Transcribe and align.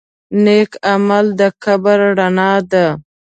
نیک 0.43 0.71
عمل 0.91 1.25
د 1.39 1.41
قبر 1.63 1.99
رڼا 2.17 2.51
ده. 2.71 2.87